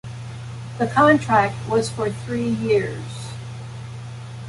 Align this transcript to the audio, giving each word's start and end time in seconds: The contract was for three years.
The 0.79 0.87
contract 0.87 1.53
was 1.69 1.91
for 1.91 2.09
three 2.09 2.49
years. 2.49 3.33